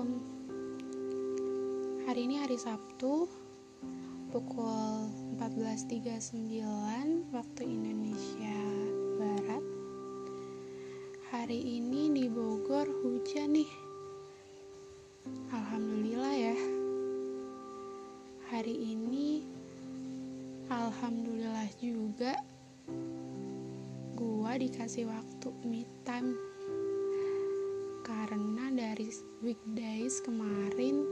Assalamualaikum. 0.00 2.08
Hari 2.08 2.20
ini 2.24 2.40
hari 2.40 2.56
Sabtu 2.56 3.28
Pukul 4.32 5.12
14.39 5.36 7.28
Waktu 7.36 7.62
Indonesia 7.68 8.60
Barat. 9.20 9.60
Hari 11.28 11.84
ini 11.84 12.08
di 12.16 12.32
Bogor 12.32 12.88
hujan 12.88 13.60
nih. 13.60 13.68
Alhamdulillah 15.52 16.32
ya. 16.32 16.56
Hari 18.56 18.96
ini 18.96 19.44
Alhamdulillah 20.72 21.68
juga 21.76 22.40
Gua 24.16 24.56
dikasih 24.56 25.12
waktu 25.12 25.52
me 25.68 25.84
time 26.08 26.49
karena 28.00 28.72
dari 28.72 29.12
weekdays 29.44 30.24
kemarin 30.24 31.04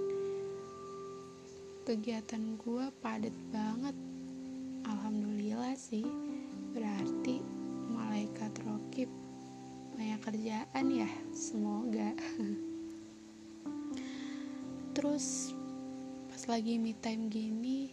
kegiatan 1.84 2.56
gue 2.60 2.88
padat 3.01 3.33
banget. 3.52 3.96
Alhamdulillah 4.88 5.77
sih 5.77 6.05
berarti 6.73 7.41
malaikat 7.93 8.52
rokib 8.65 9.09
banyak 9.96 10.20
kerjaan 10.20 10.87
ya 10.93 11.10
semoga. 11.32 12.12
Terus 14.96 15.52
pas 16.32 16.43
lagi 16.48 16.80
me 16.80 16.96
time 16.96 17.29
gini 17.29 17.93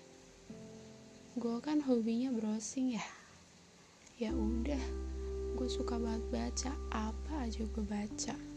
gue 1.36 1.58
kan 1.59 1.84
hobinya 1.84 2.31
browsing 2.31 2.95
ya. 2.95 3.05
Ya 4.16 4.31
udah 4.31 4.84
gue 5.59 5.67
suka 5.67 6.00
banget 6.00 6.23
baca. 6.31 6.72
Apa 6.91 7.47
aja 7.47 7.64
gue 7.64 7.86
baca 7.88 8.55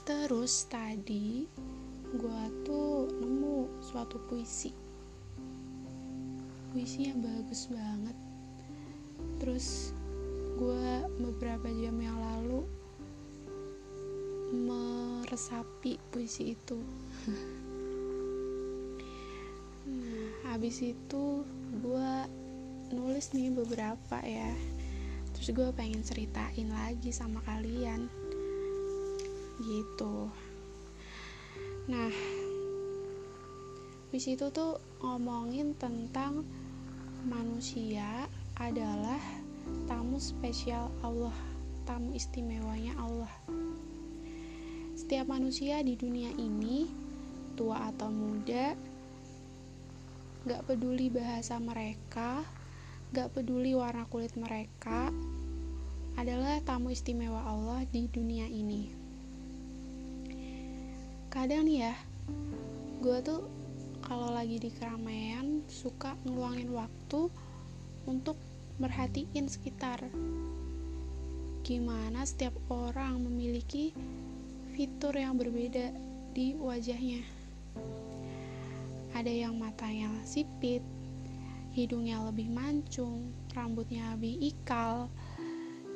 Terus 0.00 0.64
tadi 0.64 1.44
gue 2.10 2.42
tuh 2.64 3.12
nemu 3.20 3.84
suatu 3.84 4.16
puisi. 4.26 4.72
Puisinya 6.72 7.20
bagus 7.20 7.68
banget. 7.68 8.16
Terus 9.44 9.92
gue 10.56 11.04
beberapa 11.20 11.68
jam 11.68 11.96
yang 12.00 12.16
lalu 12.16 12.64
meresapi 14.56 16.00
puisi 16.08 16.56
itu. 16.56 16.78
Nah 19.90 20.54
habis 20.54 20.86
itu 20.86 21.42
gue 21.82 22.12
nulis 22.94 23.34
nih 23.34 23.50
beberapa 23.50 24.22
ya. 24.22 24.54
Terus 25.34 25.50
gue 25.50 25.68
pengen 25.74 26.06
ceritain 26.06 26.70
lagi 26.70 27.10
sama 27.10 27.42
kalian 27.42 28.06
gitu. 29.62 30.32
Nah 31.88 32.12
di 34.10 34.18
situ 34.18 34.50
tuh 34.50 34.82
ngomongin 35.04 35.78
tentang 35.78 36.42
manusia 37.28 38.26
adalah 38.58 39.20
tamu 39.86 40.18
spesial 40.18 40.90
Allah 41.04 41.36
tamu 41.90 42.14
istimewanya 42.14 42.94
Allah. 42.98 43.32
Setiap 44.94 45.26
manusia 45.26 45.80
di 45.80 45.96
dunia 45.96 46.30
ini 46.36 46.86
tua 47.58 47.90
atau 47.90 48.08
muda 48.08 48.78
gak 50.46 50.64
peduli 50.64 51.12
bahasa 51.12 51.60
mereka 51.60 52.40
gak 53.12 53.34
peduli 53.34 53.74
warna 53.76 54.08
kulit 54.08 54.32
mereka 54.38 55.12
adalah 56.16 56.62
tamu 56.64 56.94
istimewa 56.94 57.42
Allah 57.44 57.84
di 57.90 58.08
dunia 58.08 58.48
ini 58.48 58.99
kadang 61.30 61.62
nih 61.62 61.86
ya 61.86 61.94
gue 62.98 63.18
tuh 63.22 63.46
kalau 64.02 64.34
lagi 64.34 64.58
di 64.58 64.74
keramaian 64.74 65.62
suka 65.70 66.18
ngeluangin 66.26 66.74
waktu 66.74 67.30
untuk 68.10 68.34
merhatiin 68.82 69.46
sekitar. 69.46 70.02
Gimana 71.62 72.26
setiap 72.26 72.56
orang 72.66 73.22
memiliki 73.22 73.94
fitur 74.74 75.14
yang 75.14 75.38
berbeda 75.38 75.94
di 76.34 76.58
wajahnya. 76.58 77.22
Ada 79.14 79.30
yang 79.30 79.54
matanya 79.54 80.10
sipit 80.26 80.82
hidungnya 81.70 82.18
lebih 82.26 82.50
mancung 82.50 83.30
rambutnya 83.54 84.18
lebih 84.18 84.50
ikal 84.50 85.06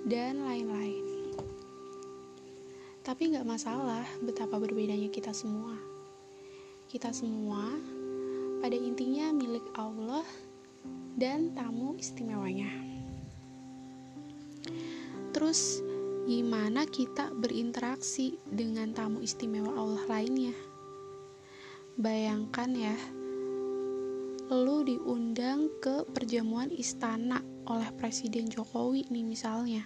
dan 0.06 0.46
lain-lain 0.46 1.03
tapi 3.04 3.36
nggak 3.36 3.44
masalah 3.44 4.00
betapa 4.24 4.56
berbedanya 4.56 5.12
kita 5.12 5.36
semua. 5.36 5.76
Kita 6.88 7.12
semua 7.12 7.68
pada 8.64 8.72
intinya 8.72 9.28
milik 9.28 9.68
Allah 9.76 10.24
dan 11.12 11.52
tamu 11.52 12.00
istimewanya. 12.00 12.72
Terus 15.36 15.84
gimana 16.24 16.88
kita 16.88 17.28
berinteraksi 17.36 18.40
dengan 18.48 18.96
tamu 18.96 19.20
istimewa 19.20 19.76
Allah 19.76 20.04
lainnya? 20.08 20.56
Bayangkan 22.00 22.72
ya, 22.72 22.96
lu 24.48 24.80
diundang 24.80 25.68
ke 25.84 26.08
perjamuan 26.08 26.72
istana 26.72 27.44
oleh 27.68 27.92
Presiden 28.00 28.48
Jokowi 28.48 29.12
nih 29.12 29.24
misalnya 29.28 29.84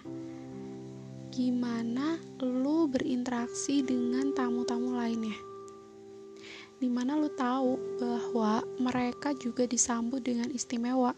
gimana 1.39 2.19
lu 2.43 2.91
berinteraksi 2.91 3.79
dengan 3.79 4.35
tamu-tamu 4.35 4.91
lainnya. 4.91 5.39
Di 6.83 6.91
mana 6.91 7.15
lu 7.15 7.31
tahu 7.31 7.79
bahwa 7.95 8.59
mereka 8.75 9.31
juga 9.39 9.63
disambut 9.63 10.19
dengan 10.19 10.51
istimewa. 10.51 11.15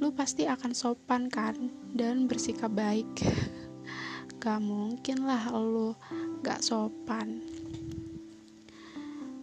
Lu 0.00 0.08
pasti 0.16 0.48
akan 0.48 0.72
sopan 0.72 1.28
kan 1.28 1.52
dan 1.92 2.24
bersikap 2.24 2.72
baik. 2.72 3.12
Gak 4.40 4.64
mungkin 4.64 5.28
lah 5.28 5.52
lu 5.52 5.92
gak 6.40 6.64
sopan. 6.64 7.44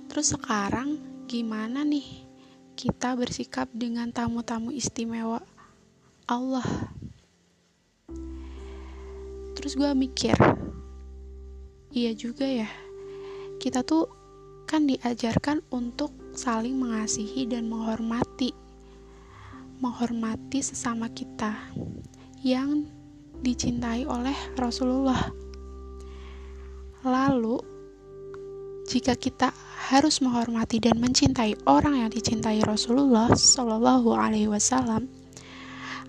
Terus 0.09 0.33
sekarang 0.33 0.97
gimana 1.29 1.85
nih 1.85 2.25
kita 2.73 3.13
bersikap 3.13 3.69
dengan 3.77 4.09
tamu-tamu 4.09 4.73
istimewa? 4.73 5.45
Allah 6.25 6.96
terus 9.67 9.83
gue 9.83 9.99
mikir 9.99 10.31
iya 11.91 12.15
juga 12.15 12.47
ya. 12.47 12.71
Kita 13.59 13.83
tuh 13.83 14.07
kan 14.63 14.87
diajarkan 14.87 15.59
untuk 15.75 16.15
saling 16.31 16.79
mengasihi 16.79 17.43
dan 17.51 17.67
menghormati. 17.67 18.55
Menghormati 19.83 20.63
sesama 20.63 21.11
kita 21.11 21.51
yang 22.47 22.87
dicintai 23.43 24.07
oleh 24.07 24.31
Rasulullah. 24.55 25.35
Lalu 27.03 27.59
jika 28.87 29.19
kita 29.19 29.51
harus 29.91 30.23
menghormati 30.23 30.79
dan 30.79 30.95
mencintai 30.95 31.67
orang 31.67 32.07
yang 32.07 32.11
dicintai 32.15 32.63
Rasulullah 32.63 33.35
Shallallahu 33.35 34.15
Alaihi 34.15 34.47
Wasallam, 34.47 35.11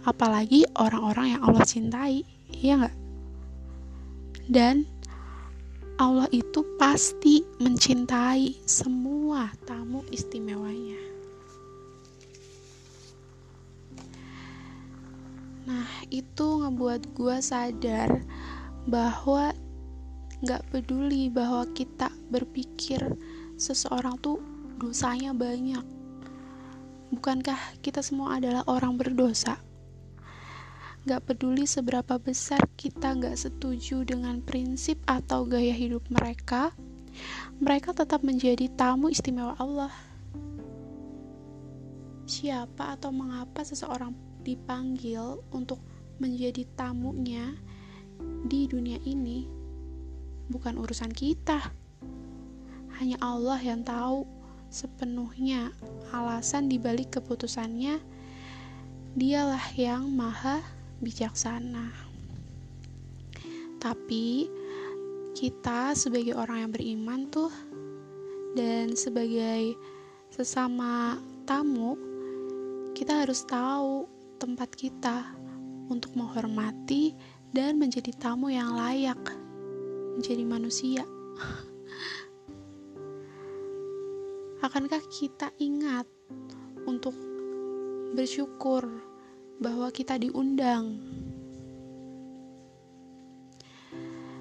apalagi 0.07 0.63
orang-orang 0.79 1.35
yang 1.35 1.43
Allah 1.43 1.67
cintai, 1.67 2.23
iya 2.55 2.79
nggak? 2.79 2.98
Dan 4.49 4.89
Allah 6.01 6.25
itu 6.33 6.65
pasti 6.81 7.45
mencintai 7.61 8.65
semua 8.65 9.53
tamu 9.69 10.01
istimewanya. 10.09 10.97
Nah, 15.69 15.91
itu 16.09 16.47
ngebuat 16.65 17.13
gue 17.13 17.37
sadar 17.45 18.25
bahwa 18.89 19.53
gak 20.41 20.65
peduli 20.73 21.29
bahwa 21.29 21.69
kita 21.77 22.09
berpikir 22.33 23.05
seseorang 23.61 24.17
tuh 24.23 24.41
dosanya 24.81 25.37
banyak. 25.37 25.85
Bukankah 27.13 27.59
kita 27.85 28.01
semua 28.01 28.41
adalah 28.41 28.65
orang 28.65 28.97
berdosa? 28.97 29.61
Gak 31.09 31.25
peduli 31.25 31.65
seberapa 31.65 32.21
besar 32.21 32.61
kita 32.77 33.17
gak 33.17 33.33
setuju 33.41 34.05
dengan 34.05 34.45
prinsip 34.45 35.01
atau 35.09 35.49
gaya 35.49 35.73
hidup 35.73 36.05
mereka, 36.13 36.77
mereka 37.57 37.97
tetap 37.97 38.21
menjadi 38.21 38.69
tamu 38.77 39.09
istimewa 39.09 39.57
Allah. 39.57 39.89
Siapa 42.29 42.93
atau 43.01 43.09
mengapa 43.09 43.65
seseorang 43.65 44.13
dipanggil 44.45 45.41
untuk 45.49 45.81
menjadi 46.21 46.69
tamunya 46.77 47.57
di 48.45 48.69
dunia 48.69 49.01
ini 49.09 49.49
bukan 50.53 50.77
urusan 50.77 51.09
kita. 51.09 51.73
Hanya 53.01 53.17
Allah 53.25 53.57
yang 53.65 53.81
tahu 53.81 54.29
sepenuhnya 54.69 55.73
alasan 56.13 56.69
dibalik 56.69 57.17
keputusannya. 57.17 57.97
Dialah 59.17 59.73
yang 59.73 60.13
maha 60.13 60.61
bijaksana. 60.99 61.95
Tapi 63.79 64.51
kita 65.39 65.95
sebagai 65.95 66.35
orang 66.35 66.67
yang 66.67 66.75
beriman 66.75 67.31
tuh 67.31 67.55
dan 68.59 68.99
sebagai 68.99 69.79
sesama 70.35 71.15
tamu 71.47 71.95
kita 72.99 73.23
harus 73.23 73.47
tahu 73.47 74.11
tempat 74.43 74.67
kita 74.75 75.31
untuk 75.87 76.11
menghormati 76.19 77.15
dan 77.55 77.79
menjadi 77.79 78.11
tamu 78.19 78.51
yang 78.51 78.75
layak 78.75 79.23
menjadi 80.19 80.43
manusia 80.43 81.07
akankah 84.67 85.07
kita 85.07 85.55
ingat 85.63 86.11
untuk 86.83 87.15
bersyukur 88.19 89.08
bahwa 89.59 89.91
kita 89.91 90.15
diundang 90.19 91.03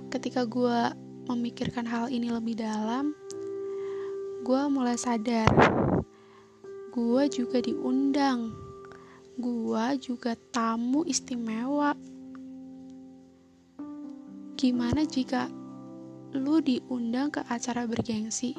ketika 0.08 0.48
gue 0.48 0.80
memikirkan 1.28 1.84
hal 1.84 2.08
ini 2.08 2.32
lebih 2.32 2.56
dalam, 2.56 3.12
gue 4.48 4.62
mulai 4.72 4.96
sadar, 4.96 5.52
gue 6.96 7.24
juga 7.28 7.60
diundang, 7.60 8.56
gue 9.36 9.86
juga 10.00 10.34
tamu 10.56 11.04
istimewa. 11.04 11.92
Gimana 14.58 15.06
jika 15.06 15.52
lu 16.34 16.64
diundang 16.64 17.30
ke 17.30 17.44
acara 17.46 17.86
bergengsi? 17.86 18.56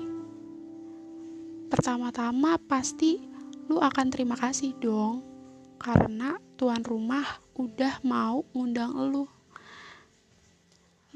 Pertama-tama 1.72 2.60
pasti 2.68 3.18
lu 3.66 3.80
akan 3.80 4.06
terima 4.12 4.36
kasih 4.36 4.76
dong, 4.78 5.24
karena 5.80 6.38
tuan 6.58 6.82
rumah 6.82 7.22
udah 7.54 8.02
mau 8.02 8.42
ngundang 8.50 8.90
lu 8.90 9.30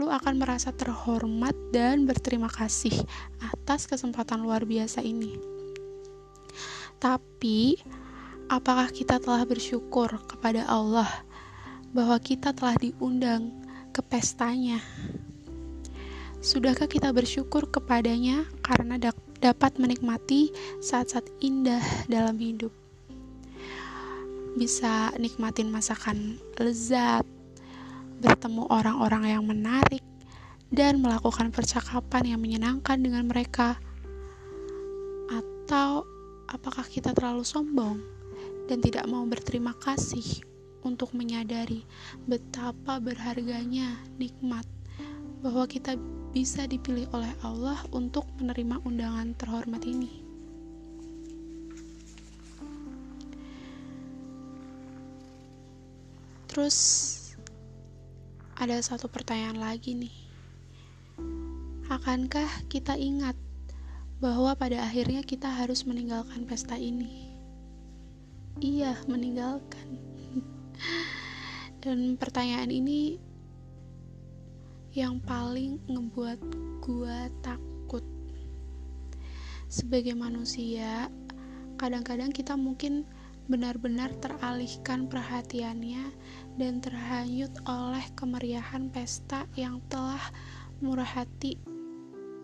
lu 0.01 0.09
akan 0.09 0.41
merasa 0.41 0.71
terhormat 0.73 1.53
dan 1.75 2.07
berterima 2.09 2.49
kasih 2.49 2.95
atas 3.45 3.85
kesempatan 3.85 4.41
luar 4.41 4.65
biasa 4.65 5.05
ini. 5.05 5.37
Tapi, 6.97 7.77
apakah 8.49 8.89
kita 8.89 9.21
telah 9.21 9.45
bersyukur 9.45 10.09
kepada 10.25 10.65
Allah 10.65 11.07
bahwa 11.93 12.17
kita 12.19 12.57
telah 12.57 12.75
diundang 12.81 13.53
ke 13.93 14.01
pestanya? 14.01 14.81
Sudahkah 16.43 16.91
kita 16.91 17.13
bersyukur 17.15 17.71
kepadanya 17.71 18.49
karena 18.65 18.99
dapat 19.39 19.77
menikmati 19.79 20.51
saat-saat 20.83 21.29
indah 21.39 21.85
dalam 22.11 22.41
hidup? 22.41 22.82
Bisa 24.53 25.11
nikmatin 25.17 25.73
masakan 25.73 26.37
lezat, 26.61 27.25
bertemu 28.21 28.69
orang-orang 28.69 29.33
yang 29.33 29.45
menarik, 29.49 30.05
dan 30.73 31.05
melakukan 31.05 31.53
percakapan 31.53 32.37
yang 32.37 32.41
menyenangkan 32.41 33.01
dengan 33.01 33.29
mereka. 33.29 33.77
Atau 35.29 36.09
apakah 36.49 36.85
kita 36.85 37.17
terlalu 37.17 37.45
sombong 37.45 38.01
dan 38.69 38.81
tidak 38.81 39.05
mau 39.09 39.25
berterima 39.29 39.77
kasih 39.77 40.45
untuk 40.83 41.15
menyadari 41.15 41.87
betapa 42.27 42.99
berharganya 42.99 44.01
nikmat 44.19 44.67
bahwa 45.43 45.67
kita 45.67 45.99
bisa 46.33 46.65
dipilih 46.65 47.07
oleh 47.13 47.31
Allah 47.43 47.79
untuk 47.91 48.25
menerima 48.39 48.81
undangan 48.87 49.35
terhormat 49.37 49.83
ini. 49.85 50.22
Terus 56.53 56.77
ada 58.61 58.77
satu 58.85 59.09
pertanyaan 59.09 59.57
lagi 59.57 59.97
nih. 59.97 60.17
Akankah 61.89 62.69
kita 62.69 62.93
ingat 62.93 63.41
bahwa 64.21 64.53
pada 64.53 64.85
akhirnya 64.85 65.25
kita 65.25 65.49
harus 65.49 65.89
meninggalkan 65.89 66.45
pesta 66.45 66.77
ini? 66.77 67.33
Iya, 68.61 69.01
meninggalkan. 69.09 69.97
Dan 71.81 72.21
pertanyaan 72.21 72.69
ini 72.69 73.17
yang 74.93 75.25
paling 75.25 75.81
ngebuat 75.89 76.41
gua 76.85 77.33
takut. 77.41 78.05
Sebagai 79.73 80.13
manusia, 80.13 81.09
kadang-kadang 81.81 82.29
kita 82.29 82.61
mungkin 82.61 83.09
benar-benar 83.51 84.15
teralihkan 84.23 85.11
perhatiannya 85.11 86.15
dan 86.61 86.79
terhanyut 86.79 87.51
oleh 87.67 88.05
kemeriahan 88.15 88.91
pesta 88.93 89.49
yang 89.59 89.83
telah 89.91 90.23
murah 90.83 91.07
hati 91.07 91.59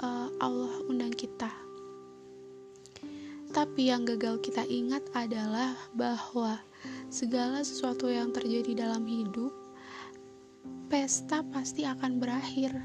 uh, 0.02 0.30
Allah 0.42 0.74
undang 0.86 1.14
kita. 1.14 1.50
Tapi 3.48 3.88
yang 3.88 4.04
gagal 4.04 4.44
kita 4.44 4.62
ingat 4.68 5.02
adalah 5.16 5.72
bahwa 5.96 6.60
segala 7.08 7.64
sesuatu 7.64 8.06
yang 8.12 8.28
terjadi 8.28 8.86
dalam 8.86 9.08
hidup, 9.08 9.50
pesta 10.92 11.40
pasti 11.48 11.88
akan 11.88 12.20
berakhir, 12.20 12.76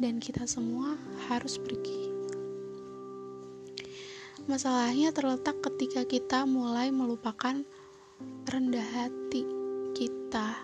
dan 0.00 0.16
kita 0.16 0.48
semua 0.48 0.96
harus 1.28 1.60
pergi. 1.60 2.09
Masalahnya 4.50 5.14
terletak 5.14 5.62
ketika 5.62 6.02
kita 6.02 6.42
mulai 6.42 6.90
melupakan 6.90 7.62
rendah 8.50 8.88
hati 8.98 9.46
kita 9.94 10.58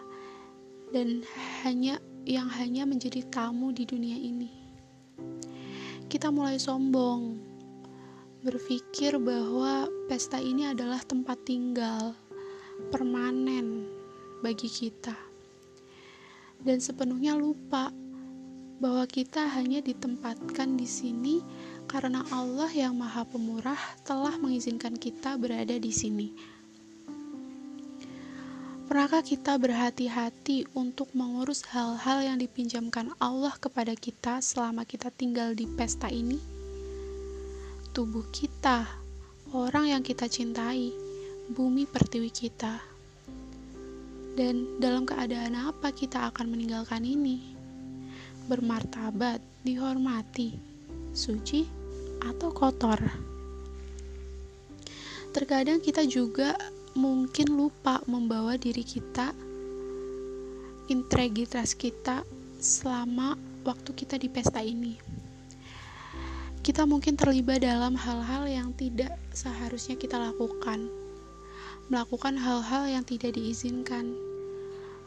dan 0.91 1.23
hanya 1.62 2.03
yang 2.27 2.50
hanya 2.50 2.83
menjadi 2.83 3.23
tamu 3.31 3.71
di 3.71 3.87
dunia 3.87 4.19
ini. 4.19 4.50
Kita 6.11 6.35
mulai 6.35 6.59
sombong, 6.59 7.38
berpikir 8.43 9.23
bahwa 9.23 9.87
pesta 10.11 10.43
ini 10.43 10.67
adalah 10.67 10.99
tempat 11.06 11.47
tinggal 11.47 12.11
permanen 12.91 13.87
bagi 14.43 14.67
kita, 14.67 15.15
dan 16.67 16.82
sepenuhnya 16.82 17.39
lupa 17.39 17.94
bahwa 18.82 19.06
kita 19.06 19.47
hanya 19.56 19.79
ditempatkan 19.79 20.75
di 20.75 20.91
sini 20.91 21.39
karena 21.87 22.27
Allah 22.35 22.71
yang 22.75 22.99
Maha 22.99 23.23
Pemurah 23.23 23.79
telah 24.03 24.35
mengizinkan 24.43 24.99
kita 24.99 25.38
berada 25.38 25.79
di 25.79 25.94
sini. 25.94 26.29
Pernahkah 28.87 29.23
kita 29.23 29.58
berhati-hati 29.58 30.70
untuk 30.79 31.10
mengurus 31.10 31.67
hal-hal 31.75 32.22
yang 32.22 32.39
dipinjamkan 32.39 33.10
Allah 33.19 33.51
kepada 33.58 33.99
kita 33.99 34.39
selama 34.39 34.87
kita 34.87 35.10
tinggal 35.10 35.58
di 35.58 35.67
pesta 35.67 36.06
ini? 36.06 36.39
Tubuh 37.91 38.31
kita, 38.31 38.87
orang 39.51 39.91
yang 39.91 40.03
kita 40.06 40.31
cintai, 40.31 40.94
bumi 41.51 41.82
pertiwi 41.82 42.31
kita. 42.31 42.79
Dan 44.39 44.79
dalam 44.79 45.03
keadaan 45.03 45.58
apa 45.58 45.91
kita 45.91 46.31
akan 46.31 46.46
meninggalkan 46.55 47.03
ini? 47.03 47.43
Bermartabat, 48.46 49.43
dihormati, 49.67 50.55
suci, 51.10 51.76
atau 52.33 52.51
kotor. 52.51 52.99
Terkadang 55.31 55.85
kita 55.85 56.03
juga 56.09 56.56
mungkin 56.97 57.53
lupa 57.53 58.01
membawa 58.09 58.56
diri 58.56 58.81
kita, 58.81 59.37
integritas 60.89 61.77
kita 61.77 62.25
selama 62.56 63.37
waktu 63.69 63.91
kita 63.93 64.17
di 64.17 64.33
pesta 64.33 64.65
ini. 64.65 64.97
Kita 66.65 66.83
mungkin 66.89 67.15
terlibat 67.15 67.63
dalam 67.63 67.95
hal-hal 67.95 68.49
yang 68.49 68.75
tidak 68.75 69.15
seharusnya 69.31 69.95
kita 69.95 70.19
lakukan, 70.19 70.89
melakukan 71.93 72.35
hal-hal 72.41 72.91
yang 72.91 73.05
tidak 73.06 73.37
diizinkan, 73.39 74.17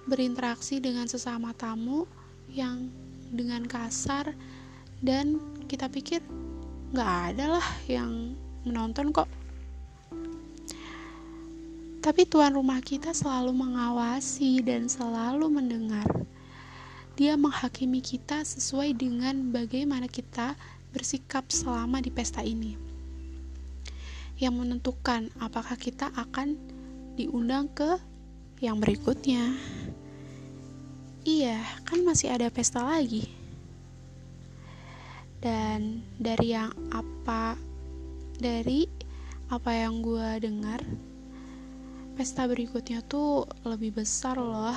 berinteraksi 0.08 0.80
dengan 0.80 1.10
sesama 1.10 1.52
tamu 1.58 2.08
yang 2.54 2.88
dengan 3.34 3.66
kasar 3.68 4.34
dan 5.04 5.42
kita 5.68 5.90
pikir 5.92 6.24
nggak 6.90 7.14
ada 7.36 7.46
lah 7.60 7.68
yang 7.86 8.34
menonton 8.66 9.14
kok 9.14 9.30
tapi 12.00 12.24
tuan 12.24 12.56
rumah 12.56 12.80
kita 12.80 13.12
selalu 13.12 13.52
mengawasi 13.52 14.64
dan 14.64 14.88
selalu 14.88 15.52
mendengar. 15.52 16.08
Dia 17.20 17.36
menghakimi 17.36 18.00
kita 18.00 18.40
sesuai 18.48 18.96
dengan 18.96 19.52
bagaimana 19.52 20.08
kita 20.08 20.56
bersikap 20.96 21.52
selama 21.52 22.00
di 22.00 22.08
pesta 22.08 22.40
ini. 22.40 22.80
Yang 24.40 24.54
menentukan 24.56 25.28
apakah 25.44 25.76
kita 25.76 26.08
akan 26.16 26.56
diundang 27.20 27.68
ke 27.68 28.00
yang 28.64 28.80
berikutnya. 28.80 29.60
Iya, 31.28 31.60
kan 31.84 32.00
masih 32.08 32.32
ada 32.32 32.48
pesta 32.48 32.80
lagi 32.80 33.39
dan 35.40 36.04
dari 36.20 36.56
yang 36.56 36.72
apa 36.92 37.56
dari 38.40 38.88
apa 39.52 39.72
yang 39.72 40.04
gue 40.04 40.30
dengar 40.44 40.84
pesta 42.20 42.48
berikutnya 42.48 43.00
tuh 43.08 43.48
lebih 43.64 44.00
besar 44.00 44.36
loh 44.36 44.76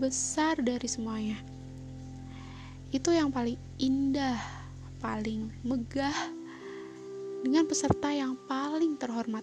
besar 0.00 0.56
dari 0.60 0.88
semuanya 0.88 1.52
itu 2.92 3.08
yang 3.08 3.32
paling 3.32 3.56
indah, 3.80 4.36
paling 5.00 5.48
megah, 5.64 6.12
dengan 7.40 7.64
peserta 7.64 8.12
yang 8.12 8.36
paling 8.44 9.00
terhormat. 9.00 9.40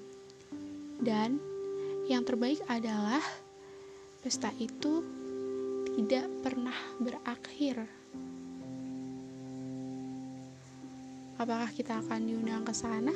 Dan 1.02 1.42
yang 2.06 2.22
terbaik 2.22 2.62
adalah 2.70 3.18
pesta 4.22 4.54
itu 4.62 5.02
tidak 5.98 6.30
pernah 6.46 6.78
berakhir. 7.02 7.90
Apakah 11.40 11.72
kita 11.72 12.04
akan 12.04 12.28
diundang 12.28 12.68
ke 12.68 12.76
sana? 12.76 13.16